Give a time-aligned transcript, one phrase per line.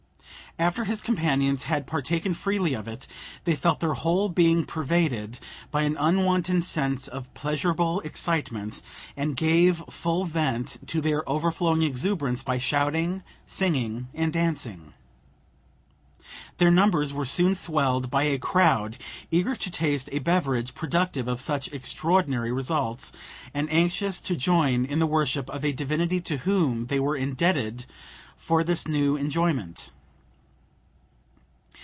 [0.59, 3.07] After his companions had partaken freely of it,
[3.45, 5.39] they felt their whole being pervaded
[5.71, 8.81] by an unwonted sense of pleasurable excitement,
[9.15, 14.93] and gave full vent to their overflowing exuberance, by shouting, singing, and dancing.
[16.57, 18.97] Their numbers were soon swelled by a crowd,
[19.31, 23.13] eager to taste a beverage productive of such extraordinary results,
[23.53, 27.85] and anxious to join in the worship of a divinity to whom they were indebted
[28.35, 29.91] for this new enjoyment.